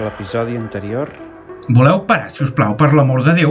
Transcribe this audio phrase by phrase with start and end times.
[0.00, 1.10] A l'episodi anterior...
[1.68, 3.50] Voleu parar, si us plau, per l'amor de Déu?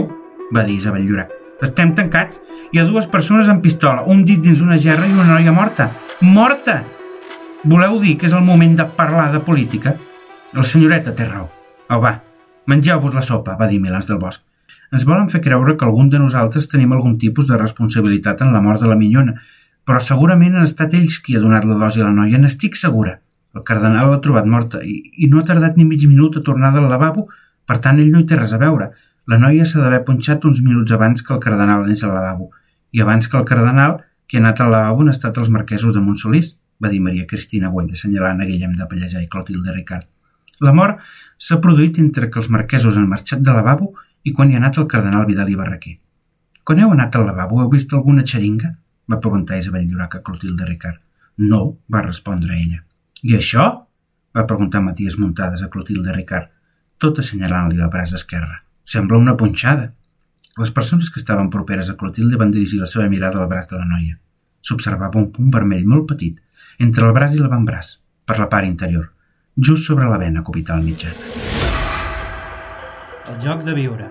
[0.50, 1.30] va dir Isabel Llorac.
[1.62, 2.40] Estem tancats.
[2.74, 5.86] Hi ha dues persones amb pistola, un dit dins una gerra i una noia morta.
[6.26, 6.80] Morta!
[7.62, 9.94] Voleu dir que és el moment de parlar de política?
[10.56, 11.46] La senyoreta té raó.
[11.86, 12.16] Au, va,
[12.66, 14.42] mengeu-vos la sopa, va dir Milans del Bosc.
[14.90, 18.64] Ens volen fer creure que algun de nosaltres tenim algun tipus de responsabilitat en la
[18.64, 19.38] mort de la minyona,
[19.86, 23.20] però segurament han estat ells qui ha donat la dosi a la noia, n'estic segura.
[23.56, 26.70] El cardenal l'ha trobat morta i, i no ha tardat ni mig minut a tornar
[26.74, 27.26] del lavabo,
[27.66, 28.90] per tant ell no hi té res a veure.
[29.30, 32.50] La noia s'ha d'haver punxat uns minuts abans que el cardenal anés al lavabo,
[32.92, 36.02] i abans que el cardenal, qui ha anat al lavabo han estat els marquesos de
[36.02, 40.06] Montsolís, va dir Maria Cristina Güell, assenyalant a Guillem de Pallejà i Clotilde Ricard.
[40.60, 41.00] La mort
[41.38, 43.92] s'ha produït entre que els marquesos han marxat de lavabo
[44.24, 45.96] i quan hi ha anat el cardenal Vidal i Barraquer.
[46.64, 48.74] Quan heu anat al lavabo heu vist alguna xeringa?
[49.10, 51.00] va preguntar Isabel Llorac a Clotilde Ricard.
[51.38, 52.84] No, va respondre ella.
[53.22, 53.66] I això?
[54.36, 56.48] va preguntar Matías Muntades a Clotilde Ricard,
[57.02, 58.60] tot assenyalant-li el braç esquerre.
[58.84, 59.90] Sembla una punxada.
[60.58, 63.80] Les persones que estaven properes a Clotilde van dirigir la seva mirada al braç de
[63.80, 64.16] la noia.
[64.62, 66.38] S'observava un punt vermell molt petit,
[66.78, 69.10] entre el braç i l'avantbraç, per la part interior,
[69.56, 71.16] just sobre la vena cubital mitjana.
[73.30, 74.10] El joc de viure,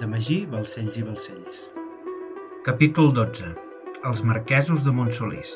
[0.00, 1.62] de Magí, Balcells i Balcells.
[2.64, 3.54] Capítol 12.
[4.04, 5.54] Els marquesos de Montsolís.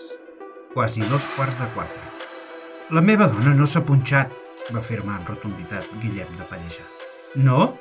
[0.74, 2.17] Quasi dos quarts de quatre.
[2.88, 4.30] La meva dona no s'ha punxat,
[4.72, 6.86] va afirmar amb rotunditat Guillem de Pallejà.
[7.44, 7.74] No?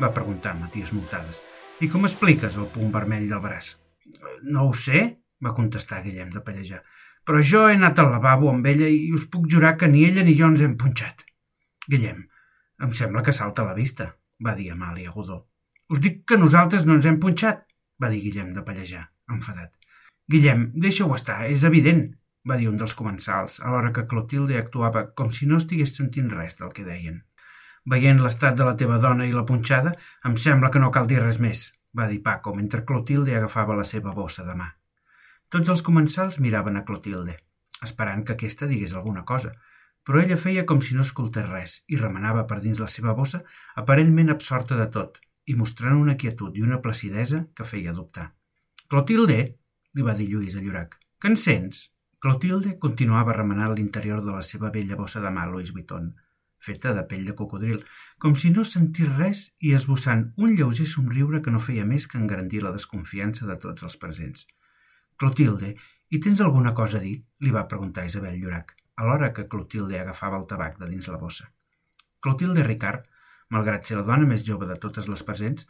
[0.00, 1.38] va preguntar Matías Multades.
[1.78, 3.76] I com expliques el punt vermell del braç?
[4.42, 5.04] No ho sé,
[5.44, 6.80] va contestar Guillem de Pallejà.
[7.22, 10.26] Però jo he anat al lavabo amb ella i us puc jurar que ni ella
[10.26, 11.22] ni jo ens hem punxat.
[11.86, 12.24] Guillem,
[12.82, 14.08] em sembla que salta a la vista,
[14.42, 15.44] va dir Amàlia Godó.
[15.94, 17.62] Us dic que nosaltres no ens hem punxat,
[18.02, 19.76] va dir Guillem de Pallejà, enfadat.
[20.26, 22.08] Guillem, deixa-ho estar, és evident,
[22.48, 26.56] va dir un dels comensals, alhora que Clotilde actuava com si no estigués sentint res
[26.60, 27.20] del que deien.
[27.90, 29.92] Veient l'estat de la teva dona i la punxada,
[30.24, 33.84] em sembla que no cal dir res més, va dir Paco, mentre Clotilde agafava la
[33.84, 34.68] seva bossa de mà.
[35.50, 37.36] Tots els comensals miraven a Clotilde,
[37.82, 39.52] esperant que aquesta digués alguna cosa,
[40.06, 43.42] però ella feia com si no escoltés res i remenava per dins la seva bossa,
[43.82, 48.30] aparentment absorta de tot, i mostrant una quietud i una placidesa que feia dubtar.
[48.88, 49.40] Clotilde,
[49.94, 51.88] li va dir Lluís a Llorac, que en sents?
[52.20, 56.10] Clotilde continuava remenant l'interior de la seva vella bossa de mà Louis Vuitton,
[56.60, 57.78] feta de pell de cocodril,
[58.20, 62.20] com si no sentís res i esbossant un lleuger somriure que no feia més que
[62.20, 64.44] engrandir la desconfiança de tots els presents.
[65.16, 65.72] Clotilde,
[66.12, 67.16] hi tens alguna cosa a dir?
[67.40, 71.48] li va preguntar Isabel Llorac, alhora que Clotilde agafava el tabac de dins la bossa.
[72.20, 73.08] Clotilde Ricard,
[73.48, 75.64] malgrat ser la dona més jove de totes les presents,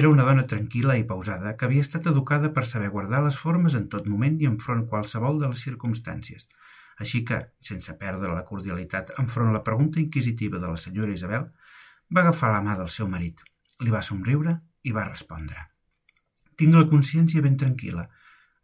[0.00, 3.74] era una dona tranquil·la i pausada que havia estat educada per saber guardar les formes
[3.76, 6.48] en tot moment i enfront qualsevol de les circumstàncies.
[7.02, 11.44] Així que, sense perdre la cordialitat enfront la pregunta inquisitiva de la senyora Isabel,
[12.08, 13.42] va agafar la mà del seu marit,
[13.84, 15.68] li va somriure i va respondre.
[16.56, 18.06] Tinc la consciència ben tranquil·la,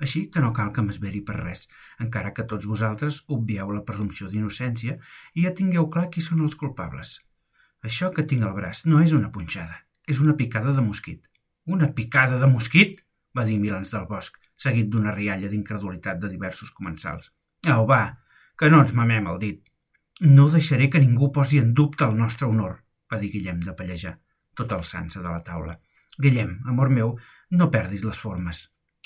[0.00, 1.66] així que no cal que m'esveri per res,
[2.04, 4.96] encara que tots vosaltres obvieu la presumpció d'innocència
[5.34, 7.18] i ja tingueu clar qui són els culpables.
[7.84, 11.24] Això que tinc al braç no és una punxada, és una picada de mosquit.
[11.66, 13.02] Una picada de mosquit?
[13.36, 17.28] va dir Milans del Bosc, seguit d'una rialla d'incredulitat de diversos comensals.
[17.74, 18.02] Au, va,
[18.58, 19.60] que no ens mamem el dit.
[20.24, 22.80] No deixaré que ningú posi en dubte el nostre honor,
[23.12, 24.16] va dir Guillem de Pallejà,
[24.58, 25.76] tot alçant-se de la taula.
[26.18, 27.14] Guillem, amor meu,
[27.54, 28.64] no perdis les formes,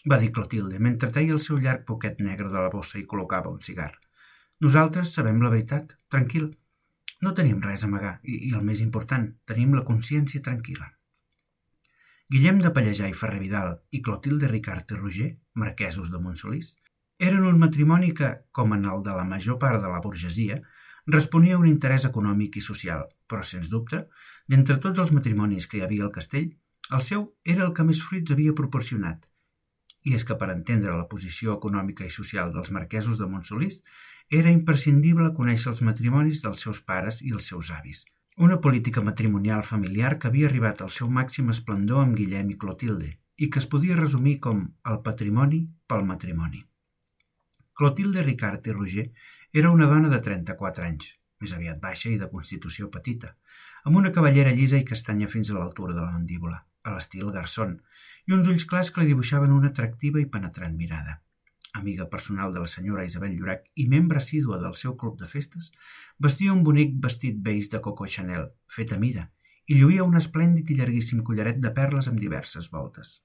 [0.08, 3.52] va dir Clotilde, mentre teia el seu llarg poquet negre de la bossa i col·locava
[3.52, 3.92] un cigar.
[4.64, 6.48] Nosaltres sabem la veritat, tranquil.
[7.22, 10.88] No tenim res a amagar i, i el més important, tenim la consciència tranquil·la.
[12.32, 15.28] Guillem de Pallejà i Ferrer Vidal i Clotilde Ricard i Roger,
[15.62, 16.72] marquesos de Montsolís,
[17.22, 20.56] eren un matrimoni que, com en el de la major part de la burgesia,
[21.06, 24.00] responia a un interès econòmic i social, però, sens dubte,
[24.48, 26.48] d'entre tots els matrimonis que hi havia al castell,
[26.90, 29.28] el seu era el que més fruits havia proporcionat.
[30.02, 33.82] I és que per entendre la posició econòmica i social dels marquesos de Montsolís
[34.30, 38.04] era imprescindible conèixer els matrimonis dels seus pares i els seus avis.
[38.36, 43.10] Una política matrimonial familiar que havia arribat al seu màxim esplendor amb Guillem i Clotilde
[43.36, 44.62] i que es podia resumir com
[44.92, 46.62] el patrimoni pel matrimoni.
[47.76, 49.06] Clotilde Ricard i Roger
[49.52, 51.10] era una dona de 34 anys,
[51.40, 53.34] més aviat baixa i de constitució petita,
[53.84, 57.76] amb una cavallera llisa i castanya fins a l'altura de la mandíbula, a l'estil garçon,
[58.28, 61.20] i uns ulls clars que li dibuixaven una atractiva i penetrant mirada
[61.72, 65.72] amiga personal de la senyora Isabel Llorac i membre assídua del seu club de festes,
[66.18, 69.30] vestia un bonic vestit beix de Coco Chanel, fet a mida,
[69.66, 73.20] i lluïa un esplèndid i llarguíssim collaret de perles amb diverses voltes.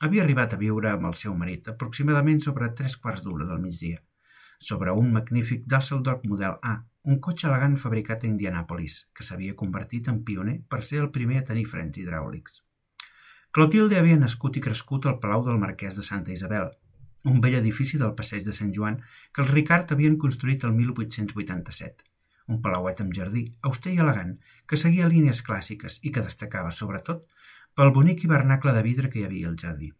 [0.00, 4.00] Havia arribat a viure amb el seu marit aproximadament sobre tres quarts d'una del migdia.
[4.60, 6.74] sobre un magnífic Dusseldorf Model A,
[7.08, 11.38] un cotxe elegant fabricat a Indianapolis, que s'havia convertit en pioner per ser el primer
[11.40, 12.60] a tenir frens hidràulics.
[13.56, 16.68] Clotilde havia nascut i crescut al Palau del Marquès de Santa Isabel,
[17.24, 19.00] un vell edifici del passeig de Sant Joan
[19.34, 22.06] que els Ricard havien construït el 1887.
[22.50, 27.28] Un palauet amb jardí, auster i elegant, que seguia línies clàssiques i que destacava, sobretot,
[27.76, 29.92] pel bonic hivernacle de vidre que hi havia al jardí.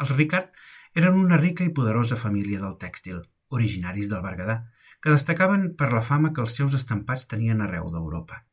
[0.00, 0.52] Els Ricard
[1.00, 3.18] eren una rica i poderosa família del tèxtil,
[3.56, 4.60] originaris del Berguedà,
[5.00, 8.44] que destacaven per la fama que els seus estampats tenien arreu d'Europa.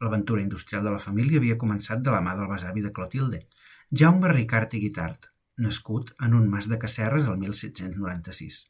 [0.00, 3.42] L'aventura industrial de la família havia començat de la mà del besavi de Clotilde,
[3.90, 5.30] Jaume Ricard i Guitart,
[5.66, 8.60] nascut en un mas de Casserres el 1796.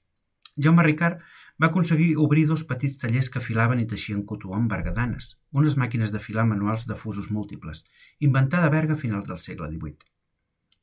[0.60, 1.22] Jaume Ricard
[1.62, 6.12] va aconseguir obrir dos petits tallers que filaven i teixien cotó amb bergadanes, unes màquines
[6.12, 7.84] de filar manuals de fusos múltiples,
[8.18, 10.10] inventada a Berga a finals del segle XVIII.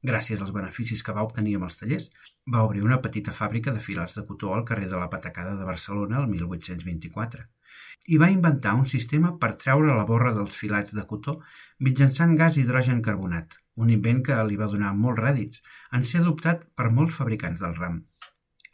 [0.07, 2.09] Gràcies als beneficis que va obtenir amb els tallers,
[2.54, 5.65] va obrir una petita fàbrica de filats de cotó al carrer de la Patacada de
[5.68, 7.45] Barcelona el 1824
[8.13, 11.39] i va inventar un sistema per treure la borra dels filats de cotó
[11.88, 15.62] mitjançant gas hidrogen carbonat, un invent que li va donar molts rèdits,
[15.94, 18.01] en ser adoptat per molts fabricants del ram.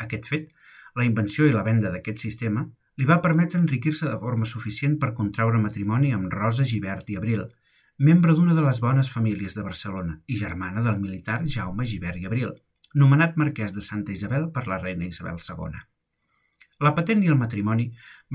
[0.06, 0.52] Aquest fet,
[0.96, 2.66] la invenció i la venda d'aquest sistema,
[2.98, 7.48] li va permetre enriquir-se de forma suficient per contraure matrimoni amb Rosa Givert i Abril,
[8.10, 12.30] membre d'una de les bones famílies de Barcelona i germana del militar Jaume Givert i
[12.30, 12.54] Abril,
[12.94, 15.84] nomenat marquès de Santa Isabel per la reina Isabel II.
[16.84, 17.86] La patent i el matrimoni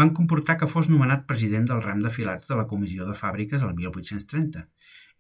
[0.00, 3.64] van comportar que fos nomenat president del ram de filats de la Comissió de Fàbriques
[3.66, 4.62] el 1830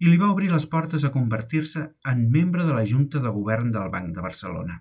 [0.00, 1.82] i li va obrir les portes a convertir-se
[2.12, 4.78] en membre de la Junta de Govern del Banc de Barcelona.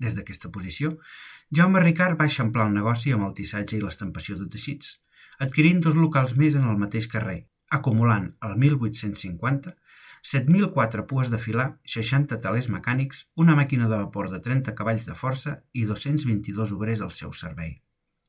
[0.00, 0.94] Des d'aquesta posició,
[1.52, 4.94] Jaume Ricard va eixamplar el negoci amb el tissatge i l'estampació de teixits,
[5.44, 9.76] adquirint dos locals més en el mateix carrer, acumulant el 1850
[10.22, 15.16] 7.004 pues de filar, 60 talers mecànics, una màquina de vapor de 30 cavalls de
[15.18, 17.80] força i 222 obrers al seu servei.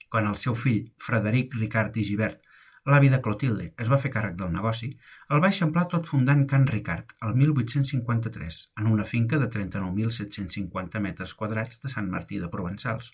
[0.09, 2.41] Quan el seu fill, Frederic Ricard i Givert,
[2.89, 4.89] l'avi de Clotilde, es va fer càrrec del negoci,
[5.29, 11.33] el va eixamplar tot fundant Can Ricard, el 1853, en una finca de 39.750 metres
[11.37, 13.13] quadrats de Sant Martí de Provençals.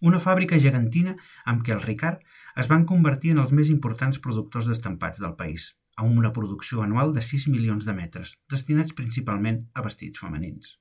[0.00, 1.14] Una fàbrica gegantina
[1.44, 2.26] amb què el Ricard
[2.58, 7.14] es van convertir en els més importants productors d'estampats del país, amb una producció anual
[7.16, 10.76] de 6 milions de metres, destinats principalment a vestits femenins.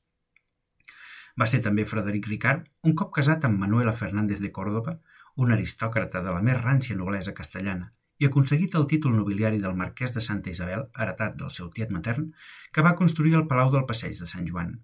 [1.39, 4.99] Va ser també Frederic Ricard, un cop casat amb Manuela Fernández de Córdoba,
[5.35, 10.11] un aristòcrata de la més rància noblesa castellana, i aconseguit el títol nobiliari del marquès
[10.15, 12.31] de Santa Isabel, heretat del seu tiet matern,
[12.73, 14.75] que va construir el Palau del Passeig de Sant Joan,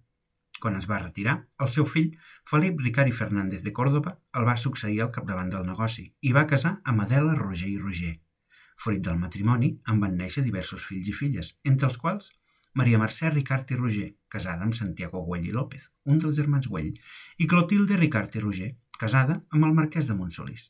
[0.61, 2.13] quan es va retirar, el seu fill,
[2.49, 6.77] Felip Ricari Fernández de Córdoba, el va succeir al capdavant del negoci i va casar
[6.91, 8.15] amb Adela Roger i Roger.
[8.75, 12.31] Fruit del matrimoni, en van néixer diversos fills i filles, entre els quals
[12.75, 16.91] Maria Mercè Ricart i Roger, casada amb Santiago Güell i López, un dels germans Güell,
[17.39, 20.67] i Clotilde Ricart i Roger, casada amb el marquès de Montsolís.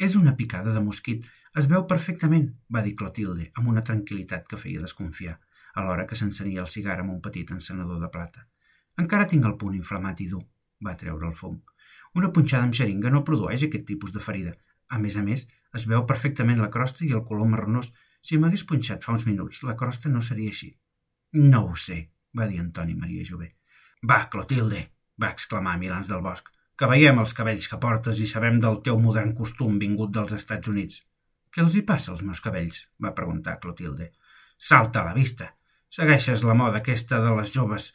[0.00, 1.26] És una picada de mosquit,
[1.60, 5.36] es veu perfectament, va dir Clotilde, amb una tranquil·litat que feia desconfiar,
[5.74, 8.46] alhora que s'encenia el cigar amb un petit encenedor de plata.
[9.02, 10.42] Encara tinc el punt inflamat i dur,
[10.84, 11.60] va treure el fum.
[12.16, 14.52] Una punxada amb xeringa no produeix aquest tipus de ferida.
[14.88, 15.46] A més a més,
[15.78, 17.90] es veu perfectament la crosta i el color marronós.
[18.22, 20.70] Si m'hagués punxat fa uns minuts, la crosta no seria així.
[21.52, 21.98] No ho sé,
[22.38, 23.48] va dir Antoni Maria Jové.
[24.08, 24.82] Va, Clotilde,
[25.22, 29.00] va exclamar Milans del Bosc, que veiem els cabells que portes i sabem del teu
[29.00, 31.00] modern costum vingut dels Estats Units.
[31.52, 32.86] Què els hi passa als meus cabells?
[33.02, 34.12] va preguntar Clotilde.
[34.58, 35.54] Salta a la vista.
[35.92, 37.92] Segueixes la moda aquesta de les joves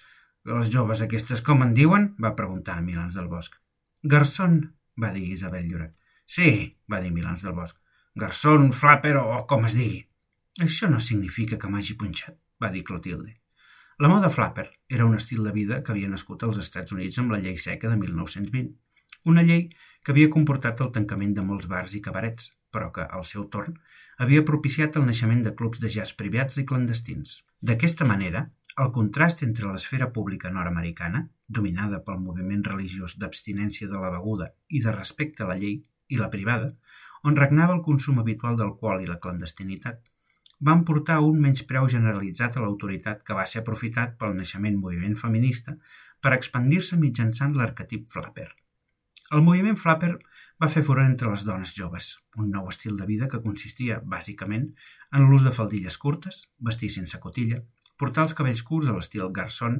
[0.47, 2.13] les joves aquestes com en diuen?
[2.23, 3.57] va preguntar Milans del Bosc.
[4.03, 4.59] Garçon,
[4.95, 5.93] va dir Isabel Lloret.
[6.27, 7.77] Sí, va dir Milans del Bosc.
[8.19, 10.01] Garçon, flapper o com es digui.
[10.65, 13.31] Això no significa que m'hagi punxat, va dir Clotilde.
[14.03, 17.31] La moda flapper era un estil de vida que havia nascut als Estats Units amb
[17.33, 18.75] la llei seca de 1920,
[19.31, 19.63] una llei
[20.03, 23.79] que havia comportat el tancament de molts bars i cabarets, però que, al seu torn,
[24.23, 27.41] havia propiciat el naixement de clubs de jazz privats i clandestins.
[27.61, 28.45] D'aquesta manera,
[28.83, 34.83] el contrast entre l'esfera pública nord-americana, dominada pel moviment religiós d'abstinència de la beguda i
[34.83, 36.69] de respecte a la llei, i la privada,
[37.23, 39.99] on regnava el consum habitual d'alcohol i la clandestinitat,
[40.59, 45.75] van portar un menyspreu generalitzat a l'autoritat que va ser aprofitat pel naixement moviment feminista
[46.21, 48.47] per expandir-se mitjançant l'arquetip flapper.
[49.35, 50.13] El moviment flapper
[50.63, 54.71] va fer furor entre les dones joves, un nou estil de vida que consistia, bàsicament,
[55.13, 57.59] en l'ús de faldilles curtes, vestir sense cotilla,
[57.99, 59.79] portar els cabells curts a l'estil garçon,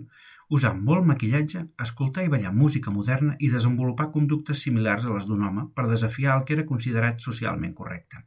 [0.50, 5.43] usar molt maquillatge, escoltar i ballar música moderna i desenvolupar conductes similars a les d'un
[5.43, 8.24] home per desafiar el que era considerat socialment correcte.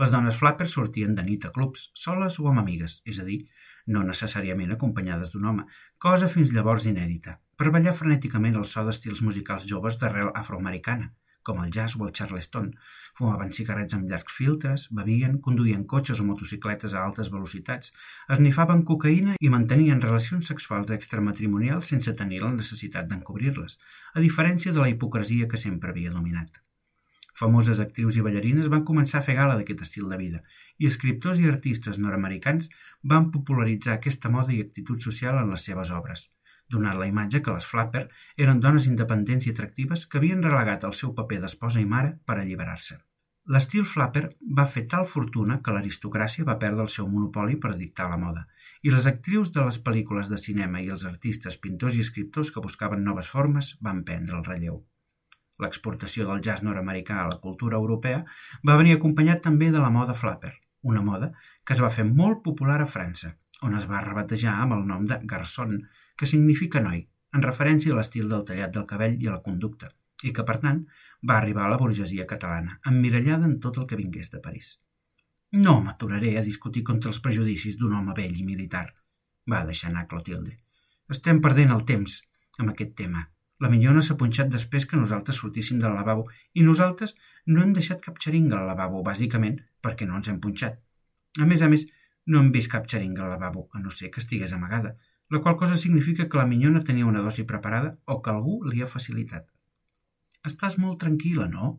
[0.00, 3.38] Les dones flappers sortien de nit a clubs, soles o amb amigues, és a dir,
[3.86, 5.64] no necessàriament acompanyades d'un home,
[5.98, 11.12] cosa fins llavors inèdita, per ballar frenèticament el so d'estils musicals joves d'arrel afroamericana,
[11.46, 12.72] com el jazz o el charleston.
[13.18, 17.94] Fumaven cigarrets amb llargs filtres, bevien, conduïen cotxes o motocicletes a altes velocitats,
[18.36, 23.78] esnifaven cocaïna i mantenien relacions sexuals extramatrimonials sense tenir la necessitat d'encobrir-les,
[24.14, 26.60] a diferència de la hipocresia que sempre havia dominat.
[27.36, 30.38] Famoses actrius i ballarines van començar a fer gala d'aquest estil de vida
[30.80, 32.70] i escriptors i artistes nord-americans
[33.12, 36.30] van popularitzar aquesta moda i actitud social en les seves obres,
[36.70, 38.06] donant la imatge que les Flapper
[38.46, 42.38] eren dones independents i atractives que havien relegat el seu paper d'esposa i mare per
[42.40, 42.98] alliberar-se.
[43.54, 44.24] L'estil Flapper
[44.58, 48.42] va fer tal fortuna que l'aristocràcia va perdre el seu monopoli per dictar la moda,
[48.82, 52.62] i les actrius de les pel·lícules de cinema i els artistes, pintors i escriptors que
[52.64, 54.80] buscaven noves formes van prendre el relleu.
[55.62, 58.24] L'exportació del jazz nord-americà a la cultura europea
[58.66, 61.30] va venir acompanyat també de la moda flapper, una moda
[61.64, 63.30] que es va fer molt popular a França,
[63.62, 65.78] on es va rebatejar amb el nom de garçon,
[66.16, 67.04] que significa noi,
[67.36, 69.92] en referència a l'estil del tallat del cabell i a la conducta,
[70.24, 70.82] i que, per tant,
[71.28, 74.76] va arribar a la burgesia catalana, emmirallada en tot el que vingués de París.
[75.52, 78.88] No m'aturaré a discutir contra els prejudicis d'un home vell i militar,
[79.50, 80.56] va deixar anar Clotilde.
[81.12, 82.20] Estem perdent el temps
[82.58, 83.28] amb aquest tema
[83.64, 86.26] la minyona s'ha punxat després que nosaltres sortíssim del lavabo
[86.60, 87.14] i nosaltres
[87.46, 89.56] no hem deixat cap xeringa al lavabo, bàsicament
[89.86, 90.76] perquè no ens hem punxat.
[91.40, 91.86] A més a més,
[92.26, 94.92] no hem vist cap xeringa al lavabo, a no ser que estigués amagada,
[95.30, 98.82] la qual cosa significa que la minyona tenia una dosi preparada o que algú li
[98.82, 99.48] ha facilitat.
[100.46, 101.72] Estàs molt tranquil·la, no?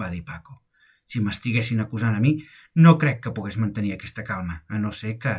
[0.00, 0.62] va dir Paco.
[1.06, 2.36] Si m'estiguessin acusant a mi,
[2.74, 5.36] no crec que pogués mantenir aquesta calma, a no ser que...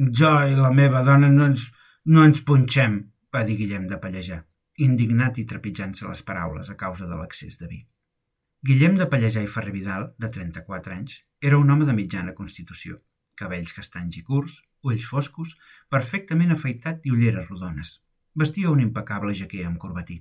[0.00, 1.66] Jo i la meva dona no ens,
[2.06, 3.02] no ens punxem,
[3.34, 4.44] va dir Guillem de Pallejar
[4.84, 7.80] indignat i trepitjant-se les paraules a causa de l'accés de vi.
[8.66, 12.98] Guillem de Pallejà i Ferrer Vidal, de 34 anys, era un home de mitjana constitució,
[13.36, 15.56] cabells castanys i curts, ulls foscos,
[15.88, 17.98] perfectament afeitat i ulleres rodones.
[18.34, 20.20] Vestia un impecable jaquer amb corbatí.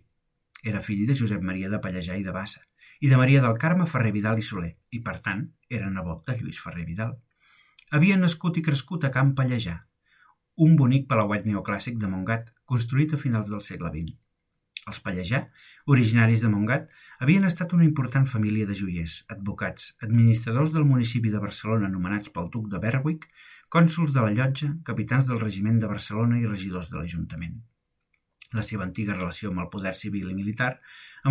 [0.63, 2.65] Era fill de Josep Maria de Pallejà i de Bassa
[2.99, 6.35] i de Maria del Carme Ferrer Vidal i Soler, i per tant era nebot de
[6.39, 7.13] Lluís Ferrer Vidal.
[7.95, 9.77] Havia nascut i crescut a Camp Pallejà,
[10.59, 14.17] un bonic palauet neoclàssic de Montgat, construït a finals del segle XX.
[14.89, 15.39] Els Pallejà,
[15.93, 16.89] originaris de Montgat,
[17.23, 22.49] havien estat una important família de joiers, advocats, administradors del municipi de Barcelona anomenats pel
[22.51, 23.29] duc de Berwick,
[23.69, 27.59] cònsuls de la llotja, capitans del regiment de Barcelona i regidors de l'Ajuntament.
[28.57, 30.71] La seva antiga relació amb el poder civil i militar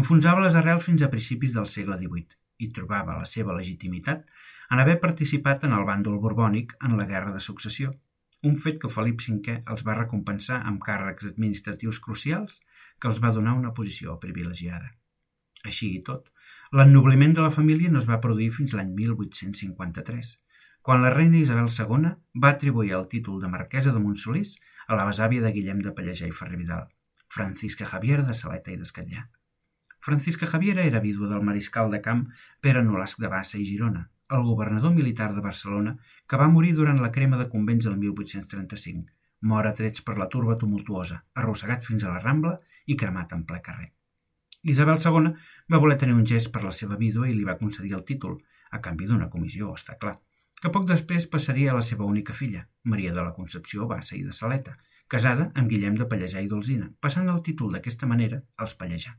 [0.00, 4.22] enfonsava les arrels fins a principis del segle XVIII i trobava la seva legitimitat
[4.70, 7.90] en haver participat en el bàndol borbònic en la Guerra de Successió,
[8.46, 12.60] un fet que Felip V els va recompensar amb càrrecs administratius crucials
[13.00, 14.94] que els va donar una posició privilegiada.
[15.66, 16.30] Així i tot,
[16.70, 20.36] l'ennobliment de la família no es va produir fins l'any 1853,
[20.88, 24.54] quan la reina Isabel II va atribuir el títol de marquesa de Montsolís
[24.88, 26.86] a la besàvia de Guillem de Pallejà i Ferrer-Vidal,
[27.28, 29.26] Francisca Javiera de Saleta i d'Escatllà.
[30.06, 32.22] Francisca Javiera era vídua del mariscal de camp
[32.64, 35.92] Pere Nolasc de Bassa i Girona, el governador militar de Barcelona,
[36.26, 40.30] que va morir durant la crema de convents el 1835, mor a trets per la
[40.32, 42.54] turba tumultuosa, arrossegat fins a la Rambla
[42.86, 43.90] i cremat en ple carrer.
[44.64, 45.36] Isabel II
[45.68, 48.40] va voler tenir un gest per la seva vídua i li va concedir el títol,
[48.72, 50.16] a canvi d'una comissió, està clar,
[50.62, 54.22] que poc després passaria a la seva única filla, Maria de la Concepció Bassa i
[54.26, 54.76] de Saleta,
[55.08, 59.16] casada amb Guillem de Pallejà i d'Olzina, passant el títol d'aquesta manera als Pallejà.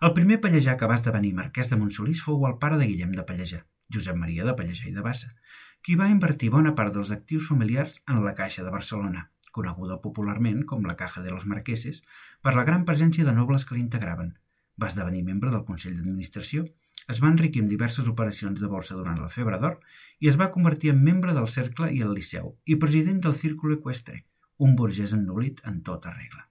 [0.00, 3.26] El primer Pallejà que va esdevenir marquès de Montsolís fou el pare de Guillem de
[3.28, 5.34] Pallejà, Josep Maria de Pallejà i de Bassa,
[5.82, 10.62] qui va invertir bona part dels actius familiars en la Caixa de Barcelona, coneguda popularment
[10.66, 12.02] com la Caja de los Marqueses,
[12.42, 14.34] per la gran presència de nobles que l'integraven.
[14.80, 16.66] Va esdevenir membre del Consell d'Administració,
[17.10, 19.78] es va enriquir amb diverses operacions de borsa durant la febre d'or
[20.22, 23.78] i es va convertir en membre del Cercle i el Liceu i president del Círculo
[23.78, 24.20] Equestre,
[24.58, 26.46] un burgès ennoblit en tota regla.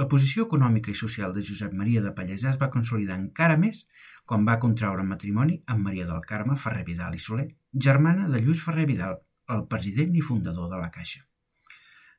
[0.00, 3.82] La posició econòmica i social de Josep Maria de Pallejà es va consolidar encara més
[4.24, 7.48] quan va contraure matrimoni amb Maria del Carme Ferrer Vidal i Soler,
[7.88, 9.18] germana de Lluís Ferrer Vidal,
[9.50, 11.20] el president i fundador de la Caixa.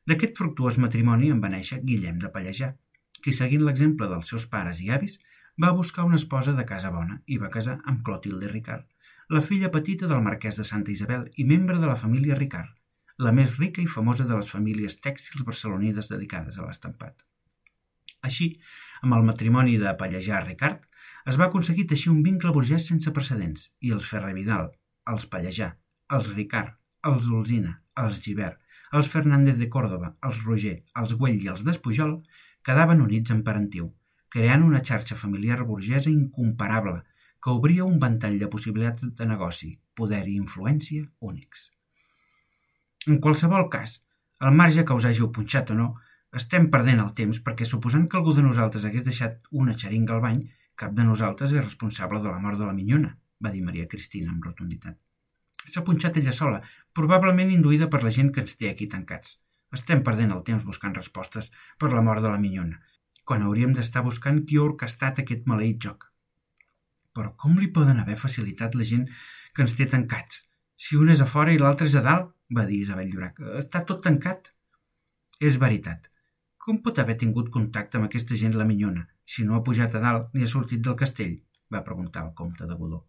[0.05, 2.73] D'aquest fructuós matrimoni en va néixer Guillem de Pallejà,
[3.21, 5.17] qui, seguint l'exemple dels seus pares i avis,
[5.59, 8.85] va buscar una esposa de casa bona i va casar amb Clotilde Ricard,
[9.29, 12.71] la filla petita del marquès de Santa Isabel i membre de la família Ricard,
[13.17, 17.21] la més rica i famosa de les famílies tèxtils barcelonides dedicades a l'estampat.
[18.27, 18.47] Així,
[19.01, 20.83] amb el matrimoni de Pallejà-Ricard,
[21.31, 24.69] es va aconseguir teixir un vincle burgès sense precedents i els Ferrer-Vidal,
[25.13, 25.71] els Pallejà,
[26.17, 26.75] els Ricard,
[27.07, 28.59] els Olzina, els Givert,
[28.91, 32.19] els Fernández de Córdoba, els Roger, els Güell i els Despujol
[32.67, 33.89] quedaven units en parentiu,
[34.31, 37.01] creant una xarxa familiar burgesa incomparable
[37.41, 41.69] que obria un ventall de possibilitats de negoci, poder i influència únics.
[43.09, 43.97] En qualsevol cas,
[44.41, 45.87] Al marge que us hàgiu punxat o no,
[46.39, 50.23] estem perdent el temps perquè suposant que algú de nosaltres hagués deixat una xeringa al
[50.23, 50.39] bany,
[50.81, 54.31] cap de nosaltres és responsable de la mort de la minyona, va dir Maria Cristina
[54.33, 54.97] amb rotunditat.
[55.61, 56.63] S'ha punxat ella sola,
[56.97, 59.37] probablement induïda per la gent que ens té aquí tancats.
[59.77, 62.81] Estem perdent el temps buscant respostes per la mort de la minyona,
[63.31, 66.01] quan hauríem d'estar buscant qui ha orquestat aquest maleït joc.
[67.15, 69.05] Però com li poden haver facilitat la gent
[69.55, 70.41] que ens té tancats?
[70.75, 73.37] Si un és a fora i l'altre és a dalt, va dir Isabel Llorac.
[73.61, 74.49] Està tot tancat.
[75.39, 76.09] És veritat.
[76.59, 80.01] Com pot haver tingut contacte amb aquesta gent la minyona, si no ha pujat a
[80.03, 81.37] dalt ni ha sortit del castell?
[81.71, 83.05] va preguntar el comte de Godó.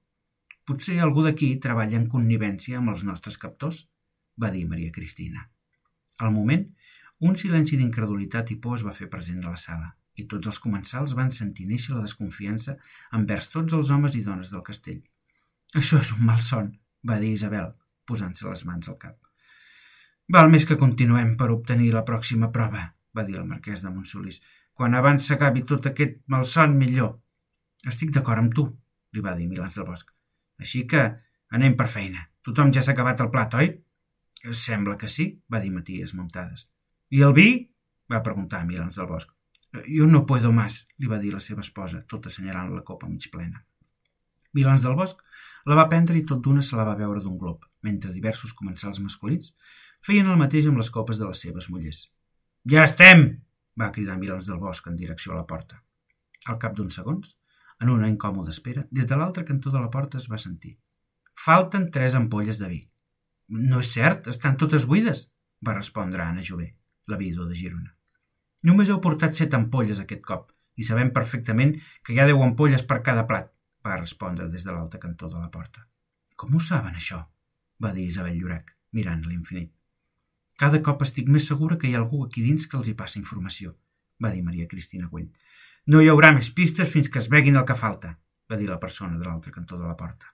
[0.70, 3.88] Potser algú d'aquí treballa en connivència amb els nostres captors?
[4.38, 5.48] va dir Maria Cristina.
[6.22, 6.62] Al moment,
[7.26, 10.60] un silenci d'incredulitat i por es va fer present a la sala, i tots els
[10.62, 12.76] comensals van sentir néixer la desconfiança
[13.18, 15.00] envers tots els homes i dones del castell.
[15.74, 16.72] Això és un malson,
[17.08, 17.70] va dir Isabel,
[18.06, 19.16] posant-se les mans al cap.
[20.32, 22.84] Val més que continuem per obtenir la pròxima prova,
[23.16, 24.40] va dir el marquès de Montsolís.
[24.72, 27.16] Quan abans s'acabi tot aquest malson, millor.
[27.88, 28.68] Estic d'acord amb tu,
[29.12, 30.12] li va dir Milans del Bosc.
[30.62, 31.02] Així que
[31.56, 32.22] anem per feina.
[32.46, 33.72] Tothom ja s'ha acabat el plat, oi?
[34.56, 36.66] Sembla que sí, va dir Matías Montades.
[37.12, 37.48] I el vi?
[38.12, 39.30] va preguntar Milans del Bosc.
[39.72, 43.28] Jo no puedo más, li va dir la seva esposa, tot assenyalant la copa mig
[43.32, 43.64] plena.
[44.52, 45.22] Milans del Bosc
[45.64, 49.00] la va prendre i tot d'una se la va veure d'un glob, mentre diversos comensals
[49.00, 49.54] masculins
[50.04, 52.04] feien el mateix amb les copes de les seves mullers.
[52.68, 53.24] Ja estem!
[53.80, 55.80] va cridar Milans del Bosc en direcció a la porta.
[56.52, 57.32] Al cap d'uns segons,
[57.80, 60.76] en una incòmoda espera, des de l'altre cantó de la porta es va sentir.
[61.46, 62.82] Falten tres ampolles de vi.
[63.72, 65.24] No és cert, estan totes buides,
[65.64, 66.74] va respondre Anna Jové,
[67.08, 67.96] la vídua de Girona.
[68.68, 72.84] Només heu portat set ampolles aquest cop i sabem perfectament que hi ha deu ampolles
[72.88, 73.50] per cada plat
[73.84, 75.86] va respondre des de l'altre cantó de la porta.
[76.36, 77.22] Com ho saben, això?
[77.82, 79.72] va dir Isabel Llorac, mirant l'infinit.
[80.58, 83.18] Cada cop estic més segura que hi ha algú aquí dins que els hi passa
[83.18, 83.74] informació,
[84.22, 85.32] va dir Maria Cristina Güell.
[85.90, 88.12] No hi haurà més pistes fins que es veguin el que falta,
[88.50, 90.30] va dir la persona de l'altre cantó de la porta.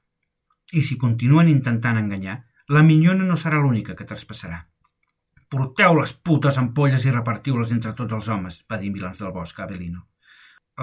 [0.76, 4.59] I si continuen intentant enganyar, la minyona no serà l'única que traspassarà.
[5.48, 9.61] Porteu les putes ampolles i repartiu-les entre tots els homes, va dir Milans del Bosc
[9.61, 10.02] a Avelino.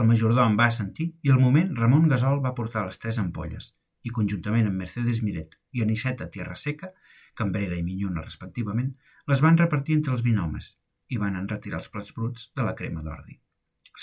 [0.02, 3.68] El majordom va assentir i al moment Ramon Gasol va portar les tres ampolles
[4.10, 6.90] i conjuntament amb Mercedes Miret i Aniceta Tierra Seca,
[7.38, 8.88] Cambrera i Minyona respectivament,
[9.30, 10.72] les van repartir entre els vint homes
[11.14, 13.38] i van enretirar els plats bruts de la crema d'ordi.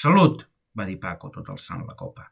[0.04, 0.46] Salut!
[0.78, 2.28] va dir Paco tot alçant la copa.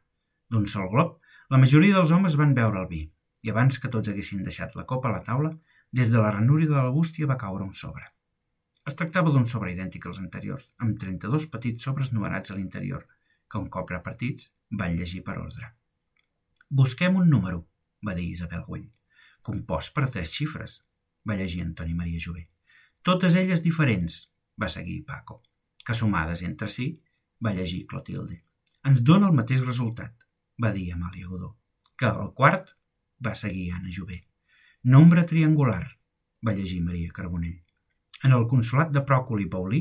[0.47, 1.19] D'un sol glob,
[1.51, 3.03] la majoria dels homes van beure el vi,
[3.43, 5.51] i abans que tots haguessin deixat la copa a la taula,
[5.91, 8.07] des de la ranúria de la bústia va caure un sobre.
[8.89, 13.05] Es tractava d'un sobre idèntic als anteriors, amb 32 petits sobres numerats a l'interior,
[13.51, 15.73] que un cop repartits van llegir per ordre.
[16.71, 17.67] Busquem un número,
[18.07, 18.89] va dir Isabel Güell.
[19.43, 20.81] Compost per tres xifres,
[21.29, 22.47] va llegir Antoni Maria Jové.
[23.03, 24.21] Totes elles diferents,
[24.61, 25.41] va seguir Paco,
[25.85, 26.91] que sumades entre si,
[27.45, 28.43] va llegir Clotilde.
[28.89, 30.15] Ens dona el mateix resultat,
[30.63, 31.55] va dir Amàlia Godó,
[31.97, 32.77] que el quart
[33.27, 34.23] va seguir Anna Jové.
[34.85, 35.85] Nombre triangular,
[36.47, 37.59] va llegir Maria Carbonell.
[38.25, 39.81] En el consolat de Pròcol i Paulí,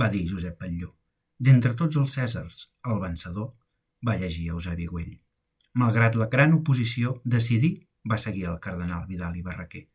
[0.00, 0.90] va dir Josep Patlló.
[1.38, 3.52] D'entre tots els Cèsars, el vencedor,
[4.06, 5.14] va llegir Eusebi Güell.
[5.80, 7.72] Malgrat la gran oposició, decidir
[8.10, 9.86] va seguir el cardenal Vidal i Barraquer.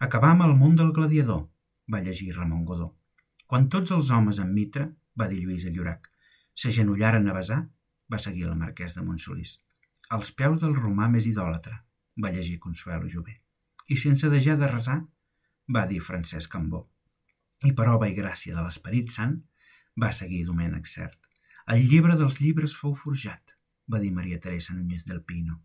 [0.00, 1.46] Acabar amb el món del gladiador,
[1.92, 2.92] va llegir Ramon Godó.
[3.46, 6.08] Quan tots els homes en mitra, va dir Lluïsa Llorac,
[6.54, 7.60] s'agenollaren a besar,
[8.12, 9.58] va seguir el marquès de Montsolís.
[10.10, 11.78] Als peus del romà més idòlatre,
[12.22, 13.40] va llegir Consuelo Jové.
[13.88, 15.00] I sense deixar de resar,
[15.68, 16.91] va dir Francesc Cambó.
[17.62, 19.36] I per obra i gràcia de l'Esperit Sant,
[20.02, 21.18] va seguir Domènec Cert.
[21.70, 23.54] El llibre dels llibres fou forjat,
[23.86, 25.60] va dir Maria Teresa Núñez del Pino.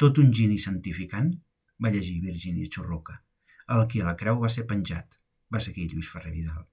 [0.00, 1.34] Tot un geni santificant,
[1.82, 3.18] va llegir Virgínia Xurruca.
[3.74, 5.18] El qui a la creu va ser penjat,
[5.52, 6.64] va seguir Lluís Ferrer Vidal.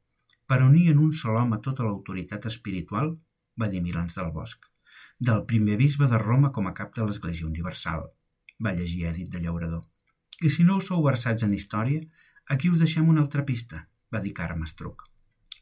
[0.47, 3.13] Per unir en un sol home tota l'autoritat espiritual,
[3.59, 4.65] va dir Milans del Bosc.
[5.19, 8.07] Del primer bisbe de Roma com a cap de l'Església Universal,
[8.63, 9.83] va llegir Èdit de Llaurador.
[10.41, 12.01] I si no us sou versats en història,
[12.47, 15.05] aquí us deixem una altra pista, va dir Carme Estruc.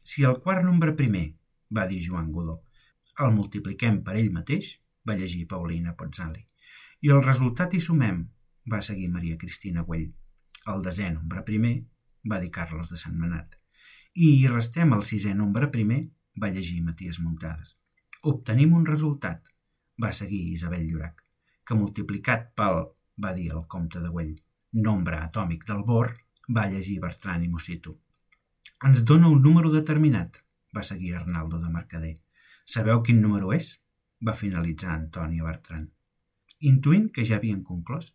[0.02, 1.26] Si el quart nombre primer,
[1.76, 2.60] va dir Joan Godó,
[3.24, 4.72] el multipliquem per ell mateix,
[5.06, 6.44] va llegir Paulina Pozzali,
[7.04, 8.24] i el resultat hi sumem,
[8.72, 10.10] va seguir Maria Cristina Güell.
[10.72, 11.74] El desè nombre primer,
[12.30, 13.56] va dir Carlos de Sant Manat,
[14.14, 16.00] i hi restem el sisè nombre primer,
[16.42, 17.76] va llegir Matías Muntades.
[18.32, 19.42] Obtenim un resultat,
[20.02, 21.24] va seguir Isabel Llorac,
[21.64, 22.82] que multiplicat pel,
[23.24, 24.36] va dir el comte de Güell,
[24.72, 26.14] nombre atòmic del bor,
[26.56, 27.96] va llegir Bertran i Mosito.
[28.88, 30.38] Ens dona un número determinat,
[30.76, 32.14] va seguir Arnaldo de Mercader.
[32.64, 33.74] Sabeu quin número és?
[34.28, 35.82] va finalitzar Antònia Bertran.
[36.70, 38.06] Intuint que ja havien conclòs,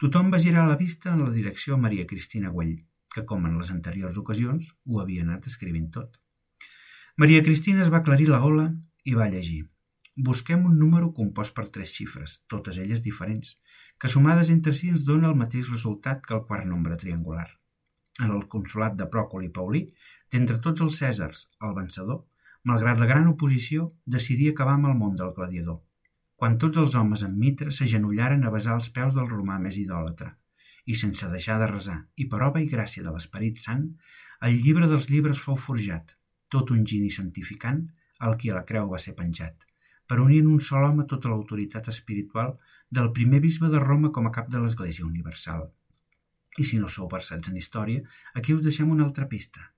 [0.00, 2.78] tothom va girar la vista en la direcció a Maria Cristina Güell,
[3.12, 6.16] que, com en les anteriors ocasions, ho havia anat escrivint tot.
[7.20, 8.66] Maria Cristina es va aclarir la gola
[9.04, 9.66] i va llegir.
[10.16, 13.58] Busquem un número compost per tres xifres, totes elles diferents,
[14.00, 17.50] que sumades entre si ens dona el mateix resultat que el quart nombre triangular.
[18.24, 19.82] En el consolat de Pròcol i Paulí,
[20.32, 22.22] d'entre tots els Cèsars, el vencedor,
[22.70, 25.82] malgrat la gran oposició, decidí acabar amb el món del gladiador.
[26.36, 30.32] Quan tots els homes amb mitra s'agenollaren a besar els peus del romà més idòlatre,
[30.86, 33.86] i sense deixar de resar, i per obra i gràcia de l'Esperit Sant,
[34.48, 36.12] el llibre dels llibres fou forjat,
[36.52, 37.86] tot un geni santificant,
[38.26, 39.64] al qui a la creu va ser penjat,
[40.08, 42.54] per unir en un sol home tota l'autoritat espiritual
[42.98, 45.66] del primer bisbe de Roma com a cap de l'Església Universal.
[46.56, 48.02] I si no sou versats en història,
[48.34, 49.72] aquí us deixem una altra pista.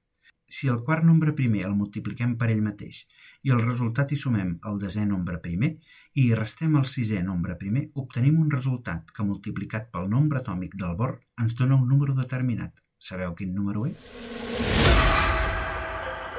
[0.49, 3.03] Si el quart nombre primer el multipliquem per ell mateix
[3.45, 5.75] i el resultat hi sumem el desè nombre primer
[6.15, 10.79] i hi restem el sisè nombre primer, obtenim un resultat que multiplicat pel nombre atòmic
[10.81, 12.81] del bor ens dona un número determinat.
[12.99, 14.09] Sabeu quin número és?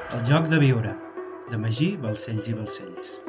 [0.09, 0.97] El joc de viure,
[1.51, 3.19] de Magí, Balcells i Balcells.